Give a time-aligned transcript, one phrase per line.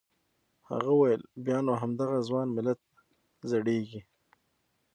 [0.69, 2.79] هغه وویل بیا نو همدغه ځوان ملت
[3.51, 4.01] زړیږي.